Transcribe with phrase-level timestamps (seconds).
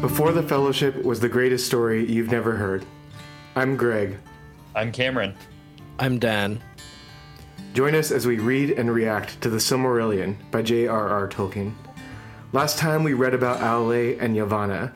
[0.00, 2.86] Before the Fellowship was the greatest story you've never heard.
[3.56, 4.16] I'm Greg.
[4.76, 5.34] I'm Cameron.
[5.98, 6.62] I'm Dan.
[7.74, 11.26] Join us as we read and react to The Silmarillion by J.R.R.
[11.26, 11.74] Tolkien.
[12.52, 14.92] Last time we read about Aule and Yavanna.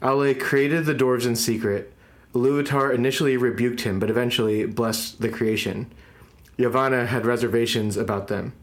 [0.00, 1.92] Aule created the dwarves in secret.
[2.32, 5.92] Iluvatar initially rebuked him, but eventually blessed the creation.
[6.58, 8.54] Yavanna had reservations about them.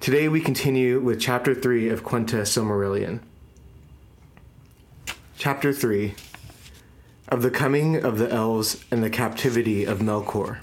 [0.00, 3.20] Today we continue with Chapter 3 of Quenta Silmarillion.
[5.40, 6.16] Chapter 3
[7.28, 10.58] Of the Coming of the Elves and the Captivity of Melkor.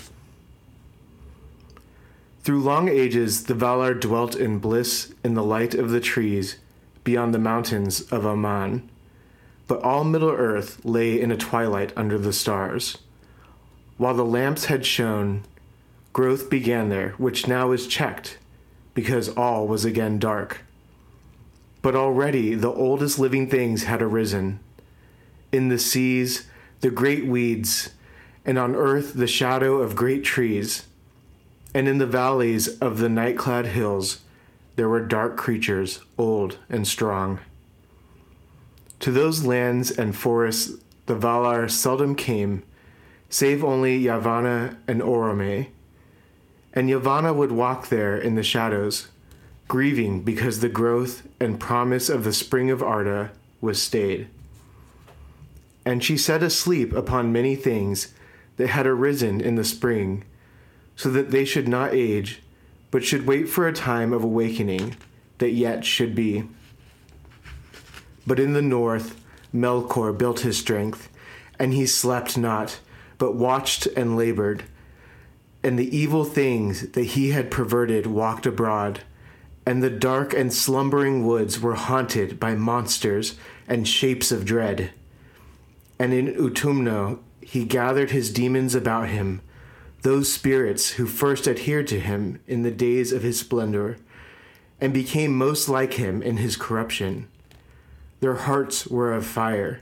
[2.44, 6.58] Through long ages, the Valar dwelt in bliss in the light of the trees
[7.06, 8.90] beyond the mountains of Aman.
[9.66, 12.98] But all Middle Earth lay in a twilight under the stars.
[13.96, 15.46] While the lamps had shone,
[16.12, 18.40] growth began there, which now is checked,
[18.94, 20.66] because all was again dark.
[21.82, 24.60] But already the oldest living things had arisen.
[25.56, 26.48] In the seas,
[26.82, 27.92] the great weeds,
[28.44, 30.86] and on earth, the shadow of great trees.
[31.74, 34.20] And in the valleys of the night clad hills,
[34.76, 37.40] there were dark creatures, old and strong.
[39.00, 40.74] To those lands and forests
[41.06, 42.64] the Valar seldom came,
[43.30, 45.70] save only Yavanna and Orome.
[46.74, 49.08] And Yavanna would walk there in the shadows,
[49.70, 54.28] grieving because the growth and promise of the spring of Arda was stayed.
[55.86, 58.14] And she set asleep upon many things
[58.58, 60.24] that had arisen in the spring,
[60.96, 62.42] so that they should not age,
[62.90, 64.96] but should wait for a time of awakening
[65.38, 66.44] that yet should be.
[68.26, 69.22] But in the north,
[69.54, 71.10] Melkor built his strength,
[71.60, 72.80] and he slept not,
[73.18, 74.64] but watched and labored.
[75.64, 79.02] And the evil things that he had perverted walked abroad,
[79.66, 83.36] and the dark and slumbering woods were haunted by monsters
[83.68, 84.92] and shapes of dread.
[85.98, 89.42] And in Utumno he gathered his demons about him
[90.06, 93.98] those spirits who first adhered to him in the days of his splendor,
[94.80, 97.28] and became most like him in his corruption.
[98.20, 99.82] Their hearts were of fire,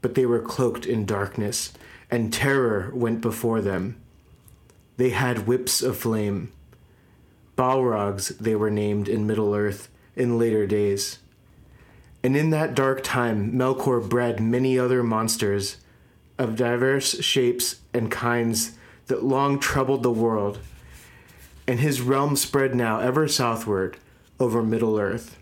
[0.00, 1.74] but they were cloaked in darkness,
[2.10, 4.00] and terror went before them.
[4.96, 6.50] They had whips of flame.
[7.54, 11.18] Balrogs they were named in Middle Earth in later days.
[12.24, 15.78] And in that dark time, Melkor bred many other monsters
[16.38, 18.72] of diverse shapes and kinds
[19.06, 20.60] that long troubled the world,
[21.66, 23.96] and his realm spread now ever southward
[24.38, 25.38] over Middle Earth.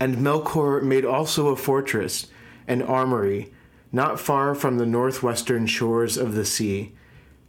[0.00, 2.28] And Melkor made also a fortress,
[2.66, 3.52] an armory,
[3.92, 6.92] not far from the northwestern shores of the sea,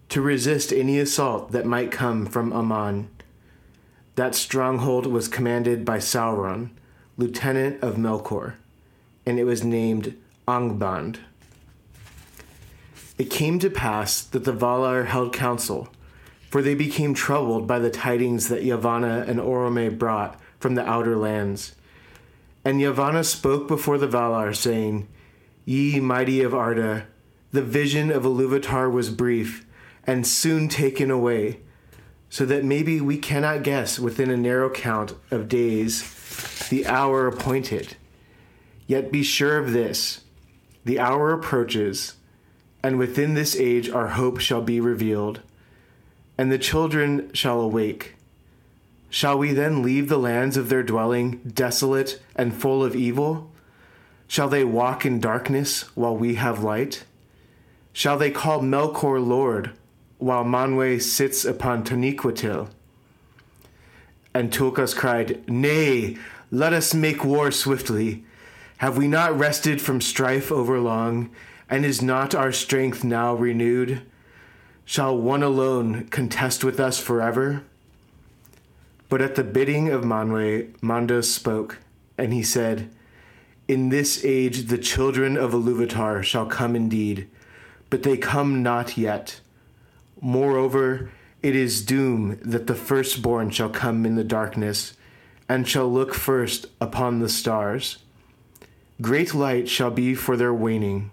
[0.09, 3.09] to resist any assault that might come from Aman.
[4.15, 6.71] That stronghold was commanded by Sauron,
[7.19, 8.53] lieutenant of Melkor,
[9.25, 10.15] and it was named
[10.47, 11.17] Angband.
[13.17, 15.89] It came to pass that the Valar held council,
[16.49, 21.17] for they became troubled by the tidings that Yavanna and Orome brought from the outer
[21.17, 21.75] lands.
[22.63, 25.05] And Yavanna spoke before the Valar, saying,
[25.65, 27.05] Ye mighty of Arda,
[27.51, 29.65] the vision of Iluvatar was brief,
[30.07, 31.59] and soon taken away,
[32.29, 36.15] so that maybe we cannot guess within a narrow count of days
[36.69, 37.95] the hour appointed.
[38.87, 40.21] Yet be sure of this
[40.85, 42.15] the hour approaches
[42.81, 45.41] and within this age our hope shall be revealed,
[46.37, 48.15] and the children shall awake.
[49.09, 53.51] Shall we then leave the lands of their dwelling desolate and full of evil?
[54.27, 57.03] Shall they walk in darkness while we have light?
[57.91, 59.71] Shall they call Melkor Lord
[60.19, 62.69] while Manwe sits upon Taniquetil?
[64.33, 66.17] And Tulkas cried, Nay,
[66.51, 68.23] let us make war swiftly.
[68.77, 71.29] Have we not rested from strife over long?
[71.69, 74.01] And is not our strength now renewed?
[74.85, 77.63] Shall one alone contest with us forever?
[79.07, 81.77] But at the bidding of Manwe, Mandos spoke,
[82.17, 82.89] and he said,
[83.67, 87.27] In this age the children of Iluvatar shall come indeed,
[87.89, 89.41] but they come not yet.
[90.21, 94.93] Moreover, it is doom that the firstborn shall come in the darkness,
[95.49, 97.97] and shall look first upon the stars.
[99.01, 101.11] Great light shall be for their waning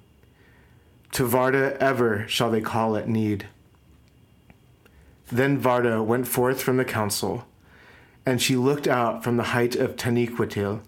[1.16, 3.46] to Varda ever shall they call at need.
[5.28, 7.46] Then Varda went forth from the council,
[8.26, 10.82] and she looked out from the height of Taniquetil,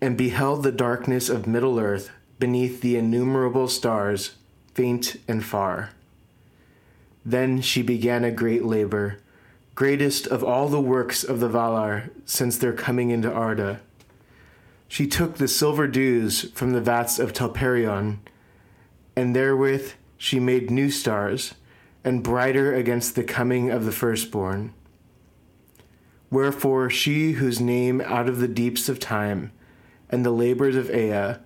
[0.00, 2.10] and beheld the darkness of Middle Earth
[2.40, 4.34] beneath the innumerable stars,
[4.74, 5.90] faint and far.
[7.24, 9.18] Then she began a great labor,
[9.80, 13.80] greatest of all the works of the Valar since their coming into Arda.
[14.88, 18.18] She took the silver dews from the vats of Telperion,
[19.16, 21.54] and therewith she made new stars,
[22.04, 24.74] and brighter against the coming of the firstborn.
[26.30, 29.50] Wherefore she whose name out of the deeps of time
[30.10, 31.36] and the labors of Ea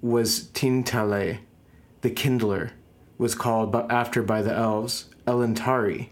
[0.00, 1.40] was Tintale,
[2.02, 2.74] the kindler,
[3.18, 6.10] was called after by the elves Elentari,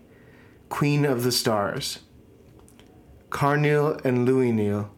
[0.70, 1.98] queen of the stars.
[3.28, 4.88] Carnil and Luinil,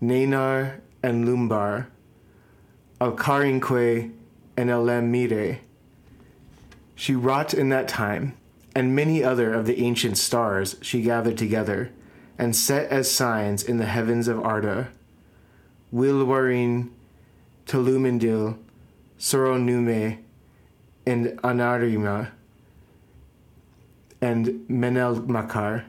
[0.00, 1.88] Nanar and Lumbar,
[3.00, 4.12] Alcarinque
[4.56, 5.58] and Elemmírë.
[6.94, 8.36] She wrought in that time,
[8.76, 11.90] and many other of the ancient stars she gathered together
[12.38, 14.88] and set as signs in the heavens of Arda.
[15.92, 16.90] Wilwarin,
[17.66, 18.58] Telumendil,
[19.18, 20.18] Soronume,
[21.06, 22.30] and Anarríma,
[24.20, 25.84] and Menelmacar,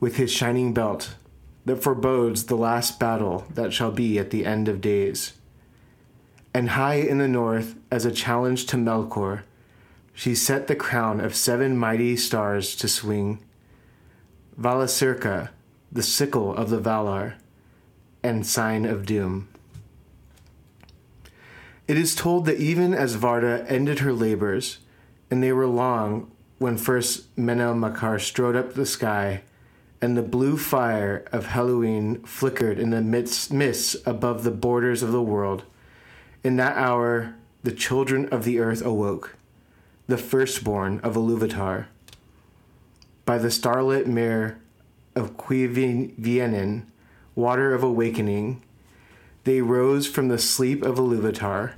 [0.00, 1.14] with his shining belt,
[1.64, 5.34] that forebodes the last battle that shall be at the end of days.
[6.52, 9.42] And high in the north, as a challenge to Melkor,
[10.12, 13.42] she set the crown of seven mighty stars to swing
[14.60, 15.50] Valacirca,
[15.90, 17.34] the sickle of the Valar,
[18.22, 19.48] and sign of doom.
[21.88, 24.78] It is told that even as Varda ended her labors,
[25.30, 29.42] and they were long when first Menelmacar strode up the sky,
[30.00, 35.12] and the blue fire of Helluin flickered in the midst mists above the borders of
[35.12, 35.64] the world,
[36.42, 39.36] in that hour the children of the earth awoke,
[40.06, 41.86] the firstborn of Iluvatar.
[43.24, 44.60] By the starlit mere
[45.16, 46.82] of Cuivienen,
[47.34, 48.62] water of awakening,
[49.44, 51.72] they rose from the sleep of Iluvatar,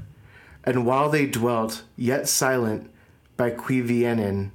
[0.64, 2.90] and while they dwelt, yet silent,
[3.37, 4.50] by Cuivienen,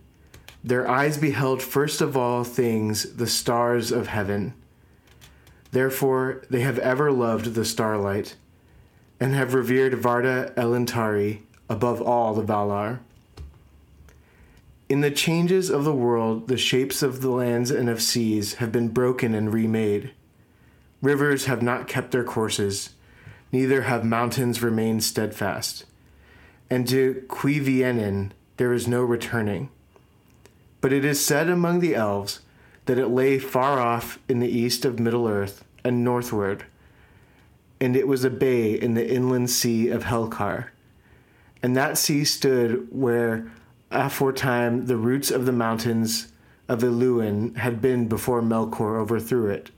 [0.64, 4.54] their eyes beheld first of all things the stars of heaven.
[5.72, 8.36] Therefore they have ever loved the starlight,
[9.20, 13.00] and have revered Varda Elentari above all the Valar.
[14.90, 18.72] In the changes of the world, the shapes of the lands and of seas have
[18.72, 20.12] been broken and remade.
[21.02, 22.90] Rivers have not kept their courses,
[23.52, 25.86] neither have mountains remained steadfast.
[26.70, 29.70] And to Cuivienen there is no returning.
[30.82, 32.42] But it is said among the elves
[32.86, 36.66] that it lay far off in the east of Middle Earth and northward,
[37.80, 40.70] and it was a bay in the inland sea of Helcar.
[41.64, 43.52] And that sea stood where
[43.92, 46.32] aforetime the roots of the mountains
[46.68, 49.70] of Illuin had been before Melkor overthrew it.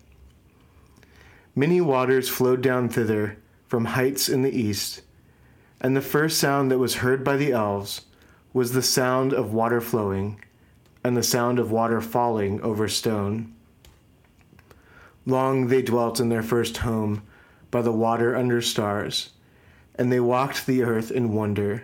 [1.56, 5.02] Many waters flowed down thither from heights in the east,
[5.82, 8.02] and the first sound that was heard by the elves
[8.54, 10.40] was the sound of water flowing
[11.04, 13.54] and the sound of water falling over stone.
[15.26, 17.24] Long they dwelt in their first home
[17.72, 19.32] by the water under stars,
[19.96, 21.84] and they walked the earth in wonder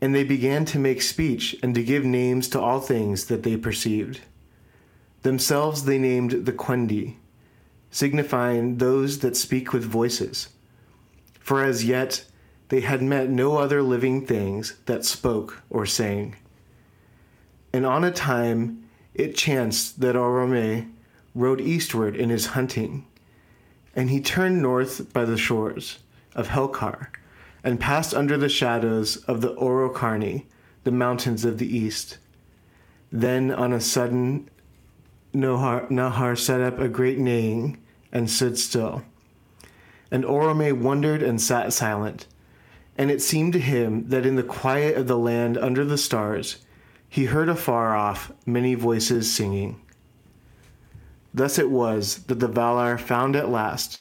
[0.00, 3.56] and they began to make speech and to give names to all things that they
[3.56, 4.20] perceived.
[5.22, 7.16] Themselves they named the Quendi,
[7.90, 10.48] signifying those that speak with voices.
[11.38, 12.24] For as yet
[12.68, 16.36] they had met no other living things that spoke or sang.
[17.72, 18.84] And on a time
[19.14, 20.92] it chanced that Orome
[21.34, 23.06] rode eastward in his hunting,
[23.94, 25.98] and he turned north by the shores
[26.34, 27.08] of Helcar
[27.62, 30.46] and passed under the shadows of the Orocarni,
[30.84, 32.18] the mountains of the east.
[33.12, 34.48] Then on a sudden,
[35.34, 37.78] Nahar set up a great neighing
[38.12, 39.02] and stood still.
[40.10, 42.26] And Orome wondered and sat silent.
[42.98, 46.58] And it seemed to him that in the quiet of the land under the stars,
[47.10, 49.80] he heard afar off many voices singing.
[51.34, 54.00] Thus it was that the Valar found at last,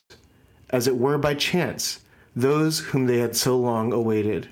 [0.70, 2.02] as it were by chance,
[2.36, 4.50] those whom they had so long awaited.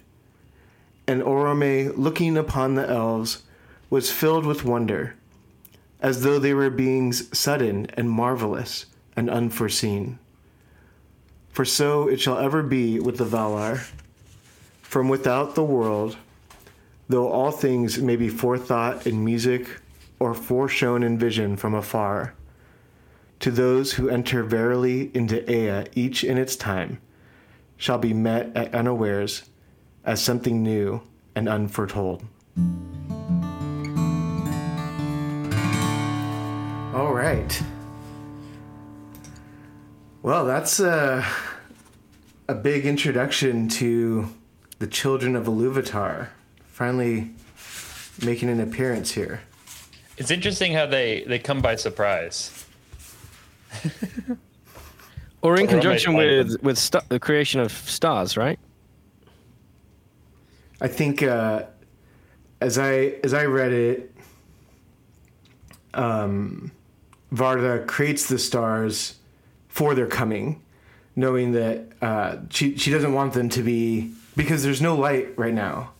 [1.07, 3.43] And Orome, looking upon the elves,
[3.91, 5.15] was filled with wonder,
[6.01, 10.17] as though they were beings sudden and marvelous and unforeseen.
[11.49, 13.87] For so it shall ever be with the Valar.
[14.81, 16.17] From without the world,
[17.07, 19.79] though all things may be forethought in music
[20.19, 22.33] or foreshown in vision from afar,
[23.39, 26.99] to those who enter verily into Ea each in its time,
[27.77, 29.43] shall be met at unawares
[30.03, 31.01] as something new
[31.35, 32.23] and unforetold.
[36.95, 37.61] All right.
[40.23, 41.23] Well, that's a,
[42.47, 44.33] a big introduction to
[44.79, 46.29] the children of Iluvatar
[46.77, 47.31] finally
[48.23, 49.41] making an appearance here.
[50.17, 52.65] It's interesting how they, they come by surprise.
[55.43, 58.59] Or in conjunction with with sta- the creation of stars, right?
[60.81, 61.65] I think uh,
[62.59, 64.15] as I as I read it,
[65.93, 66.71] um,
[67.31, 69.15] Varda creates the stars
[69.69, 70.61] for their coming,
[71.15, 75.53] knowing that uh, she she doesn't want them to be because there's no light right
[75.53, 75.91] now.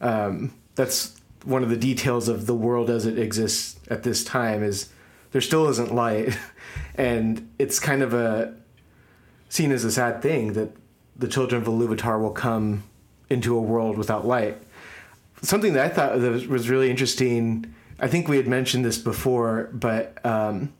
[0.00, 4.62] Um, that's one of the details of the world as it exists at this time
[4.62, 4.90] is
[5.32, 6.36] there still isn't light,
[6.94, 8.54] and it's kind of a
[9.48, 10.70] seen as a sad thing that
[11.16, 12.84] the children of Iluvatar will come
[13.28, 14.56] into a world without light.
[15.42, 17.72] Something that I thought that was- was really interesting.
[17.98, 20.72] I think we had mentioned this before, but um,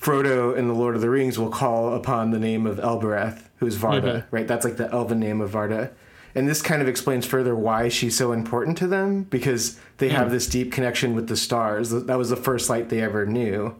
[0.00, 3.76] Frodo in the Lord of the Rings will call upon the name of Elbereth, who's
[3.76, 4.46] Varda, right?
[4.48, 5.90] That's like the elven name of Varda.
[6.34, 10.30] And this kind of explains further why she's so important to them because they have
[10.30, 11.90] this deep connection with the stars.
[11.90, 13.74] That was the first light they ever knew.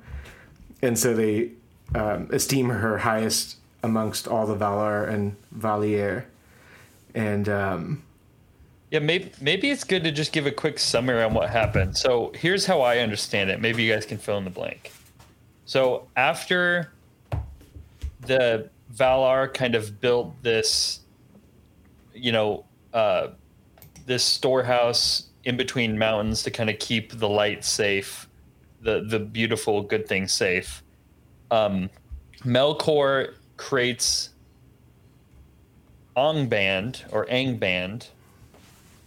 [0.83, 1.52] And so they
[1.95, 6.25] um, esteem her highest amongst all the Valar and Valier.
[7.14, 8.02] And um,
[8.90, 11.97] Yeah, maybe maybe it's good to just give a quick summary on what happened.
[11.97, 13.61] So here's how I understand it.
[13.61, 14.92] Maybe you guys can fill in the blank.
[15.66, 16.90] So after
[18.23, 21.00] the Valar kind of built this,
[22.21, 23.29] you know, uh,
[24.07, 28.29] this storehouse in between mountains to kind of keep the light safe,
[28.81, 30.83] the the beautiful good things safe.
[31.50, 31.91] Um,
[32.45, 34.31] Melkor creates
[36.17, 38.09] Angband or Angband,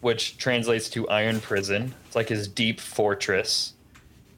[0.01, 1.93] which translates to Iron Prison.
[2.08, 3.74] It's like his deep fortress.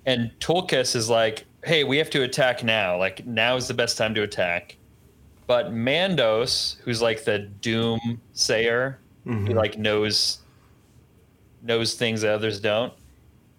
[0.06, 2.98] And Tulkas is like, hey, we have to attack now.
[2.98, 4.78] Like, now is the best time to attack.
[5.48, 9.54] But Mandos, who's like the doom sayer, who mm-hmm.
[9.54, 10.40] like knows
[11.62, 12.94] knows things that others don't,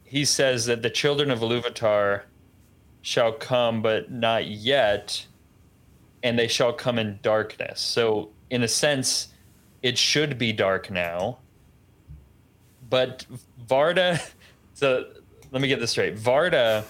[0.05, 2.23] he says that the children of Iluvatar
[3.03, 5.27] shall come, but not yet,
[6.23, 7.81] and they shall come in darkness.
[7.81, 9.29] So, in a sense,
[9.83, 11.39] it should be dark now.
[12.89, 13.27] But
[13.69, 14.21] Varda,
[14.75, 15.07] so
[15.53, 16.17] let me get this straight.
[16.17, 16.85] Varda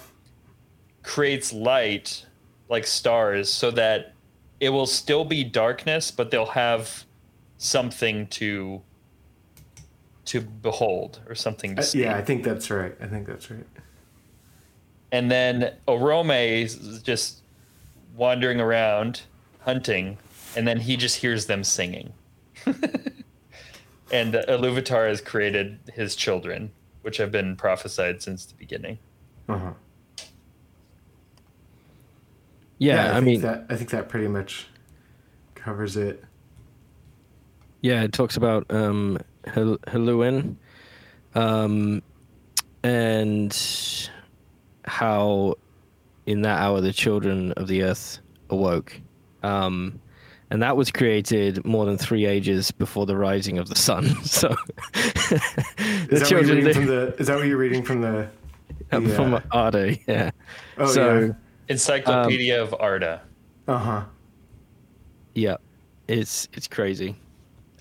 [1.03, 2.25] creates light
[2.69, 4.13] like stars so that
[4.59, 7.05] it will still be darkness, but they'll have
[7.57, 8.81] something to
[10.25, 12.01] to behold or something to uh, see.
[12.01, 12.95] yeah, I think that's right.
[12.99, 13.65] I think that's right.
[15.11, 17.41] And then Orome is just
[18.13, 19.21] wandering around
[19.61, 20.17] hunting,
[20.55, 22.13] and then he just hears them singing.
[22.65, 26.71] and Iluvatar has created his children,
[27.03, 28.99] which have been prophesied since the beginning.
[29.47, 29.71] Uh-huh.
[32.79, 34.67] Yeah, I, think mean, that I think that pretty much
[35.55, 36.23] covers it.
[37.81, 40.55] yeah, it talks about um, Hel- Helluin,
[41.35, 42.01] um,
[42.83, 44.09] and
[44.85, 45.55] how
[46.25, 48.19] in that hour the children of the earth
[48.49, 48.99] awoke.
[49.43, 49.99] Um,
[50.49, 54.15] and that was created more than three ages before the rising of the sun.
[54.23, 54.55] So
[54.93, 58.29] the Is that, what you're live- from the, is that what you're reading from the?
[58.91, 60.31] the, from uh, Arda, yeah.
[60.77, 61.35] oh so
[61.69, 63.21] Encyclopedia of Arda.
[63.67, 64.03] Uh huh.
[65.35, 65.57] yeah,
[66.07, 67.15] it's it's crazy.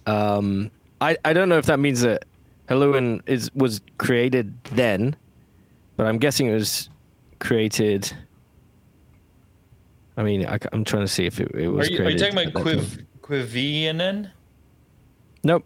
[0.07, 2.25] Um, I I don't know if that means that
[2.69, 5.15] Helluin is was created then,
[5.97, 6.91] but I'm guessing it was
[7.39, 8.13] created.
[10.17, 12.19] I mean, I, am trying to see if it, it Are was you, are you
[12.19, 13.05] talking about at Quiv.
[13.21, 14.31] Cuivienen?
[15.45, 15.65] Nope,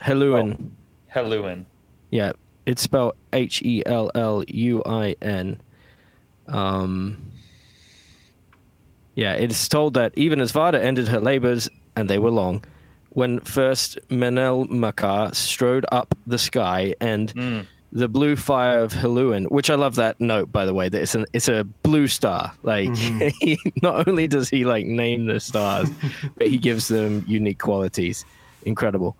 [0.00, 0.70] Helluin.
[1.14, 1.64] Helluin.
[2.10, 2.32] Yeah,
[2.64, 5.60] it's spelled H E L L U I N.
[6.46, 7.32] Um.
[9.18, 12.62] Yeah, it's told that even as Varda ended her labors, and they were long,
[13.10, 17.66] when first Menelmacar strode up the sky and Mm.
[17.90, 21.16] the blue fire of Helluin, which I love that note by the way, that it's
[21.16, 22.52] an it's a blue star.
[22.62, 22.94] Like
[23.40, 25.88] he, not only does he like name the stars,
[26.36, 28.24] but he gives them unique qualities.
[28.62, 29.16] Incredible.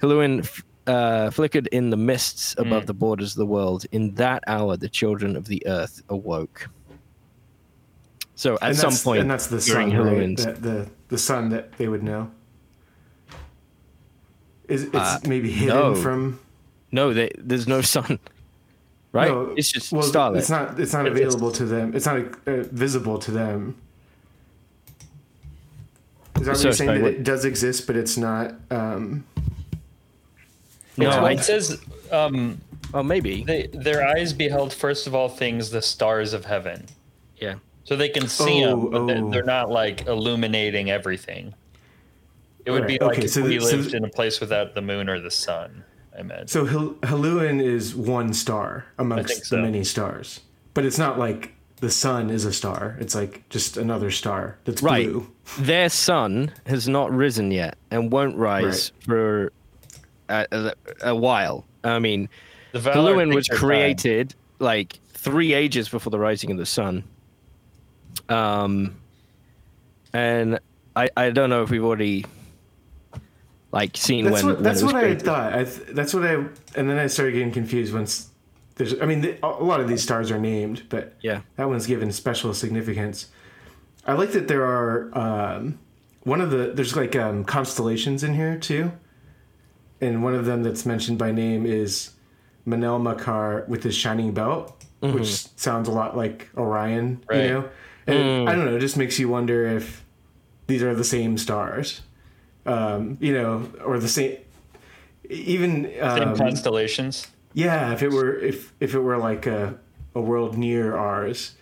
[0.00, 2.86] Helluin f- uh, flickered in the mists above Mm.
[2.86, 3.84] the borders of the world.
[3.92, 6.68] In that hour, the children of the earth awoke.
[8.38, 10.36] So at and some that's, point and that's the during sun, right?
[10.36, 12.30] The, the the sun that they would know.
[14.68, 15.94] Is it's Uh, maybe hidden no.
[15.96, 16.38] from?
[16.92, 18.18] no, they, there's no sun.
[19.10, 19.30] Right?
[19.30, 20.38] No, it's just well, starlit.
[20.40, 20.78] It's not.
[20.78, 21.94] It's not It's- it's- available to them.
[21.96, 23.74] It's not uh, visible to them.
[26.36, 26.88] Is that what So you're saying?
[26.88, 28.54] sorry, That what- it does exist, but it's not.
[28.70, 29.24] Um,
[30.98, 31.80] no, It's- well, it says
[32.12, 32.60] um,
[32.92, 33.44] oh, maybe.
[33.44, 36.84] they, their eyes beheld first of all things the stars of heaven.
[37.40, 37.54] yeah.
[37.88, 39.30] So they can see Oh, them, but they're, oh.
[39.30, 41.54] they're not like illuminating everything.
[42.66, 44.74] It would be like okay, if so we the- lived the- in a place without
[44.74, 45.84] the moon or the sun.
[46.14, 46.48] I imagine.
[46.48, 50.40] so Hel- Helluin is one star amongst think the many stars,
[50.74, 52.96] but it's not like the sun is a star.
[53.00, 55.08] It's like just another star that's Right.
[55.08, 55.26] blue.
[55.60, 59.50] Their sun has not risen yet and won't rise for
[60.28, 61.64] a, a, a while.
[61.84, 62.28] I mean,
[62.72, 63.66] The Valar Valuin was their time.
[63.66, 67.04] created like three ages before the rising of the sun.
[68.28, 68.96] Um,
[70.12, 70.58] and
[70.96, 72.24] I I don't know if we've already
[73.72, 75.52] like seen That's when what when that's what I thought.
[75.52, 76.34] I th- that's what I
[76.76, 78.28] and then I started getting confused once
[78.76, 78.98] there's.
[79.00, 81.40] I mean, the, a lot of these stars are named, but Yeah.
[81.56, 83.28] that one's given special significance.
[84.06, 85.78] I like that there are um,
[86.22, 88.92] one of the there's like um, constellations in here too,
[90.00, 92.12] and one of them that's mentioned by name is
[92.66, 97.42] Manel Makar with his shining belt, which sounds a lot like Orion, Right.
[97.44, 97.68] you know.
[98.08, 100.04] And I don't know, it just makes you wonder if
[100.66, 102.00] these are the same stars,
[102.66, 104.38] um, you know, or the same.
[105.30, 107.26] Even Same um, constellations.
[107.52, 109.78] yeah, if it were if if it were like a
[110.14, 111.54] a world near ours,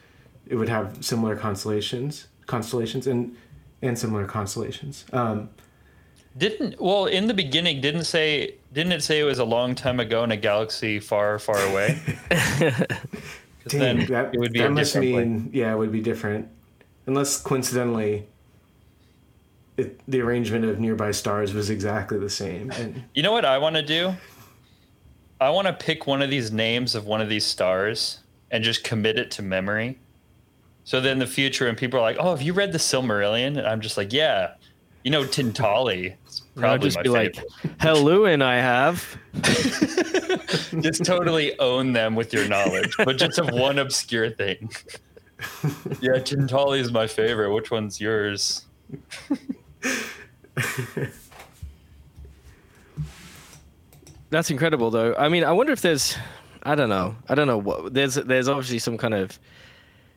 [0.46, 3.36] it would have similar constellations, constellations, and
[3.82, 5.04] and similar constellations.
[5.12, 5.48] Um,
[6.38, 9.98] Didn't well in the beginning didn't say didn't it say it was a long time
[9.98, 11.98] ago in a galaxy far far away?
[13.68, 16.48] dang, then that, it would be that must mean yeah, it would be different,
[17.06, 18.26] unless coincidentally,
[19.76, 22.70] it, the arrangement of nearby stars was exactly the same.
[22.72, 24.14] And You know what I want to do?
[25.40, 28.20] I want to pick one of these names of one of these stars
[28.50, 29.98] and just commit it to memory.
[30.84, 33.58] So then in the future, when people are like, "Oh, have you read the Silmarillion?"
[33.58, 34.54] and I'm just like, "Yeah."
[35.06, 36.14] You know, Tintali.
[36.56, 37.36] I'll probably just my be like,
[37.78, 38.24] favorite.
[38.32, 39.16] and I have.
[40.80, 44.68] just totally own them with your knowledge, but just of one obscure thing.
[46.00, 47.52] yeah, Tintali is my favorite.
[47.52, 48.66] Which one's yours?
[54.30, 55.14] That's incredible, though.
[55.14, 56.16] I mean, I wonder if there's,
[56.64, 58.16] I don't know, I don't know what there's.
[58.16, 59.38] There's obviously some kind of,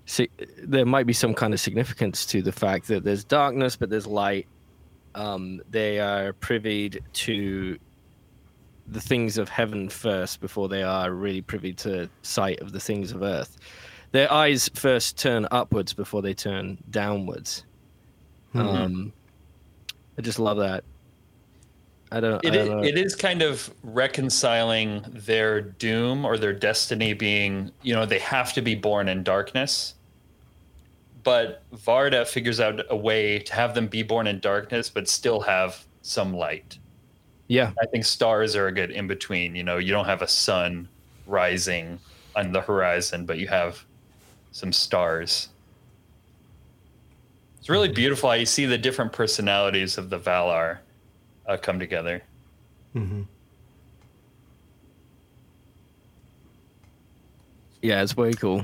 [0.08, 0.31] si-
[0.63, 4.08] there might be some kind of significance to the fact that there's darkness, but there's
[4.08, 4.48] light.
[5.19, 7.77] Um, they are privy to
[8.88, 13.12] the things of heaven first before they are really privy to sight of the things
[13.12, 13.58] of earth.
[14.12, 17.65] Their eyes first turn upwards before they turn downwards.
[18.53, 19.12] Um,
[20.17, 20.86] I just love that.
[22.12, 22.43] I don't.
[22.43, 22.84] It I don't know.
[22.84, 28.53] it is kind of reconciling their doom or their destiny being, you know, they have
[28.53, 29.95] to be born in darkness.
[31.23, 35.41] But Varda figures out a way to have them be born in darkness, but still
[35.41, 36.77] have some light.
[37.47, 37.71] yeah.
[37.82, 39.55] I think stars are a good in between.
[39.55, 40.88] You know, you don't have a sun
[41.27, 41.99] rising
[42.36, 43.84] on the horizon, but you have
[44.51, 45.49] some stars.
[47.60, 50.77] It's really beautiful how you see the different personalities of the Valar
[51.47, 52.23] uh, come together.
[57.82, 58.63] Yeah, it's way cool.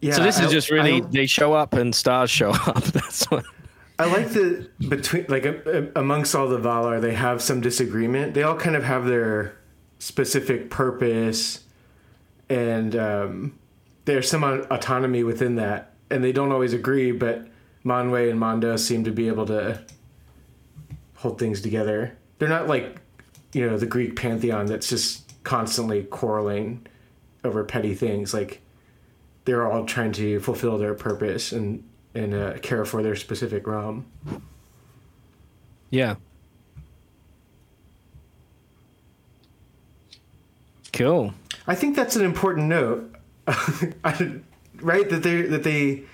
[0.00, 2.82] Yeah, so this is I- just really I- they show up and stars show up.
[2.84, 3.44] That's what.
[3.98, 5.44] I like the between like
[5.94, 8.32] amongst all the Valar, they have some disagreement.
[8.32, 9.58] They all kind of have their
[9.98, 11.64] specific purpose,
[12.48, 13.58] and um,
[14.06, 17.12] there's some autonomy within that, and they don't always agree.
[17.12, 17.46] But
[17.84, 19.82] Manwë and Manda seem to be able to
[21.16, 22.16] hold things together.
[22.38, 22.96] They're not like
[23.52, 26.86] you know the Greek pantheon that's just constantly quarreling
[27.44, 28.32] over petty things.
[28.32, 28.62] Like
[29.50, 31.82] they're all trying to fulfill their purpose and
[32.14, 34.06] and uh, care for their specific realm.
[35.90, 36.16] Yeah.
[40.92, 41.34] Cool.
[41.66, 43.12] I think that's an important note,
[44.80, 45.10] right?
[45.10, 46.04] That they that they,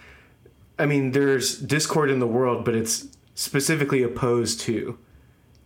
[0.78, 4.98] I mean, there's discord in the world, but it's specifically opposed to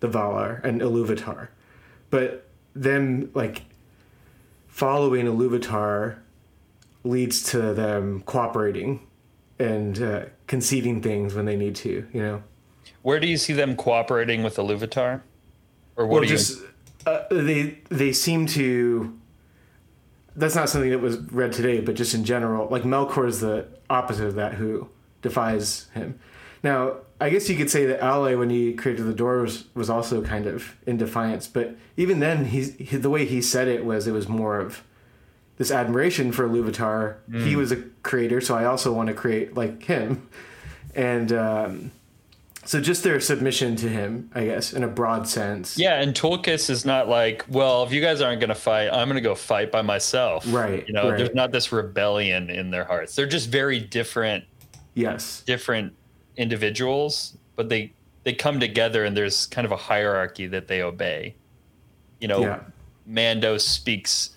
[0.01, 1.49] the Valar and Iluvatar,
[2.11, 3.63] but them like
[4.67, 6.17] following Iluvatar
[7.05, 9.07] leads to them cooperating
[9.59, 12.07] and uh, conceding things when they need to.
[12.13, 12.43] You know.
[13.03, 15.23] Where do you see them cooperating with the Luvatar?
[15.97, 16.63] Or what well, do you just
[17.07, 19.17] uh, they they seem to.
[20.37, 23.67] That's not something that was read today, but just in general, like Melkor is the
[23.89, 24.89] opposite of that, who
[25.23, 26.19] defies him.
[26.63, 30.23] Now, I guess you could say that Aule, when he created the doors, was also
[30.23, 31.49] kind of in defiance.
[31.49, 34.83] But even then, he's he, the way he said it was it was more of
[35.61, 37.17] this admiration for Iluvatar.
[37.45, 40.27] He was a creator, so I also want to create like him,
[40.95, 41.91] and um,
[42.65, 45.77] so just their submission to him, I guess, in a broad sense.
[45.77, 49.07] Yeah, and Tulkas is not like, well, if you guys aren't going to fight, I'm
[49.07, 50.47] going to go fight by myself.
[50.49, 51.19] Right, You know, right.
[51.19, 53.15] there's not this rebellion in their hearts.
[53.15, 54.45] They're just very different,
[54.95, 55.43] Yes.
[55.43, 55.93] different
[56.39, 57.93] individuals, but they
[58.25, 61.35] they come together and there's kind of a hierarchy that they obey.
[62.19, 62.61] You know, Yeah.
[63.05, 64.31] Mando speaks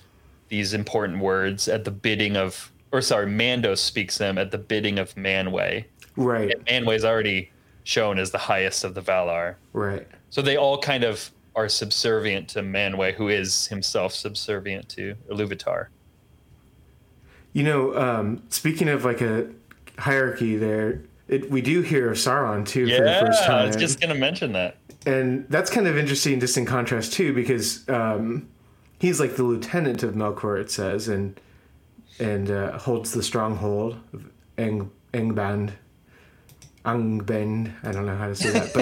[0.54, 5.00] these important words at the bidding of or sorry, Mando speaks them at the bidding
[5.00, 5.84] of Manwë.
[6.16, 6.54] Right.
[6.68, 7.50] And Manwë is already
[7.86, 9.56] shown as the highest of the Valar.
[9.74, 10.08] Right.
[10.30, 15.88] So they all kind of are subservient to Manwë, who is himself subservient to Iluvatar.
[17.54, 19.48] You know, um, speaking of like a
[19.98, 23.68] hierarchy, there it, we do hear of Sauron too for the Yeah, first I time,
[23.68, 24.78] was just gonna mention that.
[25.08, 28.48] and that's kind of interesting, just in contrast too, because um,
[29.04, 31.38] he's like the lieutenant of Melkor, it says, and
[32.20, 34.26] and uh, holds the stronghold of
[34.58, 35.72] Eng Engband.
[36.86, 38.74] Angband, I don't know how to say that,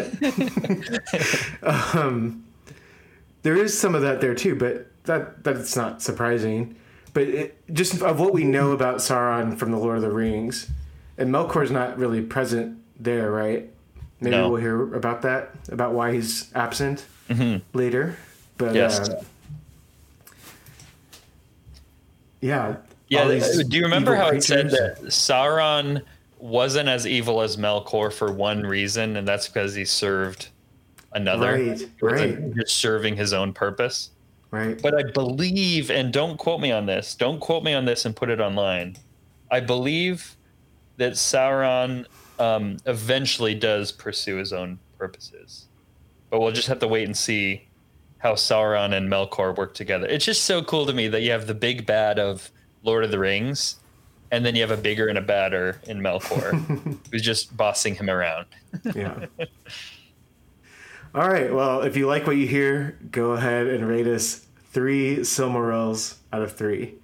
[1.63, 2.43] but um,
[3.41, 4.55] there is some of that there too.
[4.55, 6.75] But that that's not surprising.
[7.13, 10.69] But it, just of what we know about Sauron from the Lord of the Rings,
[11.17, 13.69] and Melkor's not really present there, right?
[14.19, 14.49] Maybe No.
[14.49, 17.05] we'll hear about that, about why he's absent
[17.73, 18.15] later.
[18.57, 19.09] But Yes.
[19.09, 19.23] uh,
[22.41, 22.75] yeah,
[23.07, 23.25] Yeah,
[23.67, 26.01] do you remember how it said that Sauron
[26.39, 30.49] wasn't as evil as Melkor for one reason, and that's because he served
[31.13, 31.53] another.
[31.53, 32.55] Right, right.
[32.55, 34.11] Just serving his own purpose.
[34.49, 34.81] Right.
[34.81, 38.15] But I believe, and don't quote me on this, don't quote me on this and
[38.15, 38.97] put it online.
[39.49, 40.35] I believe
[40.97, 42.05] that Sauron
[42.39, 45.67] um, eventually does pursue his own purposes.
[46.29, 47.67] But we'll just have to wait and see
[48.21, 50.05] how Sauron and Melkor work together.
[50.07, 52.51] It's just so cool to me that you have the big bad of
[52.83, 53.77] Lord of the Rings,
[54.31, 58.09] and then you have a bigger and a badder in Melkor, who's just bossing him
[58.09, 58.45] around.
[58.95, 59.25] yeah.
[61.13, 61.53] All right.
[61.53, 66.41] Well, if you like what you hear, go ahead and rate us three Silmarils out
[66.41, 66.95] of three.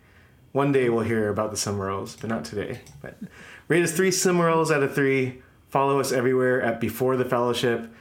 [0.53, 2.79] One day we'll hear about the Silmarils, but not today.
[3.01, 3.17] But
[3.67, 5.41] rate us three Silmarils out of three.
[5.69, 7.91] Follow us everywhere at Before the Fellowship,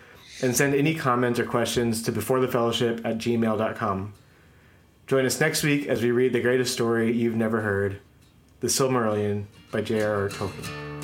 [0.42, 4.12] and send any comments or questions to beforethefellowship at gmail.com.
[5.07, 8.01] Join us next week as we read the greatest story you've never heard,
[8.61, 10.29] The Silmarillion by J.R.R.
[10.29, 10.95] Tolkien.